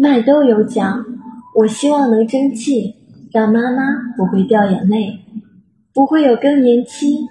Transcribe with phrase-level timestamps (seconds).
[0.00, 1.04] 麦兜有讲，
[1.56, 2.94] 我希望能争气，
[3.32, 3.82] 让妈妈
[4.16, 5.24] 不会掉眼泪，
[5.92, 7.26] 不会有更年期。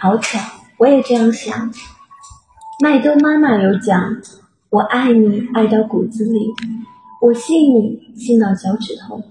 [0.00, 0.38] 好巧，
[0.78, 1.72] 我也这样想。
[2.80, 4.18] 麦兜妈妈有讲，
[4.70, 6.54] 我爱你爱到骨子里，
[7.20, 9.24] 我信你信到脚趾头。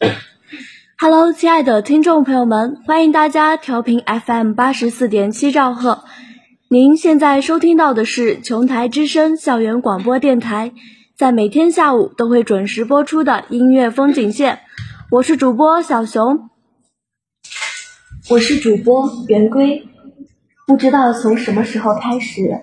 [0.98, 6.02] Hello，亲爱的听众朋友们，欢迎大家调频 FM 八十四点七兆赫。
[6.68, 10.72] 您现在收听到的是琼台之声校园广播电台，
[11.20, 14.60] 在每天下午都会准时播出的音乐风景线。
[15.10, 16.48] 我是主播小熊，
[18.30, 19.86] 我是主播圆规。
[20.66, 22.62] 不知道从什么时候开始，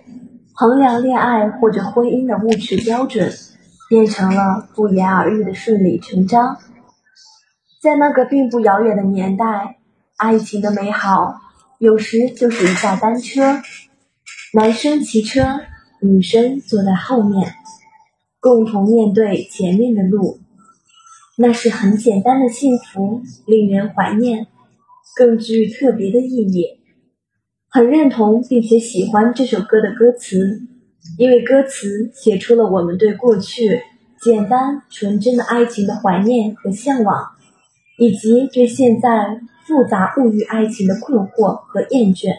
[0.55, 3.31] 衡量恋爱或者婚姻的物质标准，
[3.91, 6.57] 变成了不言而喻的顺理成章。
[7.79, 9.77] 在那个并不遥远的年代，
[10.15, 11.41] 爱情的美好，
[11.77, 13.61] 有时就是一架单车。
[14.51, 15.59] 男生骑车，
[16.01, 17.53] 女生坐在后面，
[18.47, 20.39] 共同面对前面的路，
[21.37, 24.47] 那是很简单的幸福，令人怀念，
[25.17, 26.63] 更具特别的意义。
[27.69, 30.61] 很认同并且喜欢这首歌的歌词，
[31.17, 33.81] 因为歌词写出了我们对过去
[34.21, 37.25] 简单纯真的爱情的怀念和向往，
[37.99, 42.29] 以及对现在复杂物欲爱情的困惑和厌倦。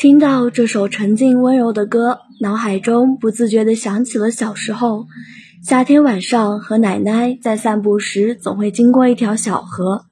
[0.00, 5.04] 听到这首沉静温柔的歌，脑海中不自觉地想起了小时候，
[5.62, 10.06] 夏天晚上和奶奶在散步时，总会经过一条小河。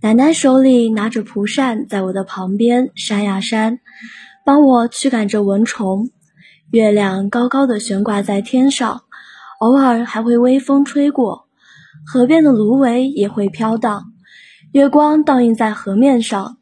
[0.00, 3.80] 奶奶手里拿着蒲扇，在我的旁边扇呀扇，
[4.46, 6.08] 帮我驱赶着蚊虫。
[6.70, 9.02] 月亮高高的悬挂在天上，
[9.60, 11.48] 偶尔还会微风吹过，
[12.06, 14.04] 河边的芦苇也会飘荡，
[14.72, 16.56] 月光倒映在河面上。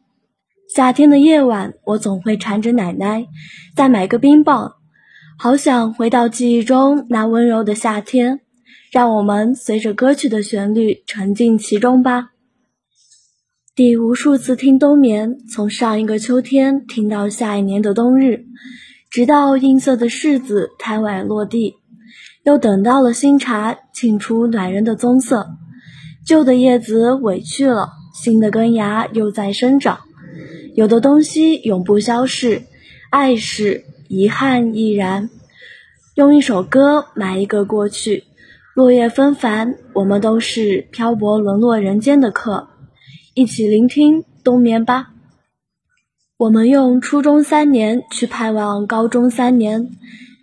[0.72, 3.26] 夏天的夜晚，我总会缠着奶奶，
[3.74, 4.74] 再买个冰棒。
[5.36, 8.38] 好想回到记忆中那温柔的夏天，
[8.92, 12.30] 让我们随着歌曲的旋律沉浸其中吧。
[13.74, 18.44] 第无数次听冬眠，从上一个秋天听到下一年的冬日，
[19.10, 21.75] 直到映色的柿子太晚落地，
[22.44, 25.48] 又等到了新茶沁出暖人的棕色。
[26.25, 29.98] 旧的叶子委屈了，新的根芽又在生长。
[30.75, 32.62] 有的东西永不消逝，
[33.10, 35.31] 爱是，遗憾亦然。
[36.14, 38.25] 用一首歌埋一个过去，
[38.75, 42.69] 落叶纷繁，我们都是漂泊沦落人间的客。
[43.34, 45.12] 一起聆听冬眠吧。
[46.36, 49.91] 我们用初中三年去盼望高中三年，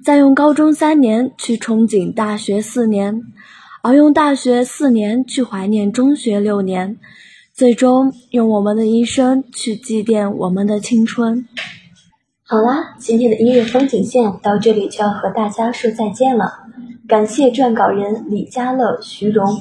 [0.04, 3.24] 再用高中三年去憧憬大学四年，
[3.84, 6.98] 而用大学四年去怀念中学六年。
[7.58, 11.48] 最终用我们的一生去祭奠我们的青春。
[12.44, 16.60] 好啦，今天的音乐风景线到这里就要和大家说再见了。
[17.08, 19.60] 感谢撰稿人李佳乐、徐荣。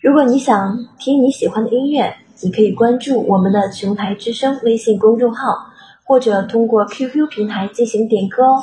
[0.00, 5.54] 如果你想听你喜欢的音乐，你可以关注我们的琼台之声微信公众号，
[6.02, 8.60] 或者通过 QQ 平台进行点歌哦。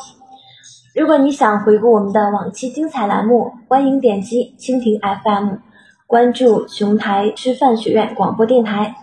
[0.93, 5.59] 如果你想回顾我们的往期精彩栏目，欢迎点击蜻蜓 FM。
[6.07, 8.95] 关注雄台师范学院广播电台，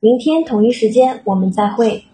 [0.00, 2.06] 明天同一时间我们再会。